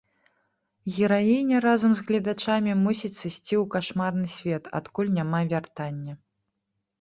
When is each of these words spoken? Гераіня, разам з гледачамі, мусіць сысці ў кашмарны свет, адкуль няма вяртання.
Гераіня, 0.93 1.57
разам 1.65 1.91
з 1.99 2.05
гледачамі, 2.07 2.73
мусіць 2.87 3.11
сысці 3.19 3.35
ў 3.35 3.61
кашмарны 3.77 4.27
свет, 4.37 4.63
адкуль 4.81 5.13
няма 5.21 5.45
вяртання. 5.55 6.13